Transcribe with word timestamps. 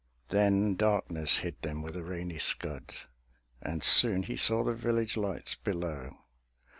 Then 0.29 0.73
darkness 0.73 1.37
hid 1.45 1.61
them 1.61 1.83
with 1.83 1.95
a 1.95 2.01
rainy 2.03 2.39
scud, 2.39 2.91
And 3.61 3.83
soon 3.83 4.23
he 4.23 4.35
saw 4.35 4.63
the 4.63 4.73
village 4.73 5.15
lights 5.15 5.53
below. 5.53 6.17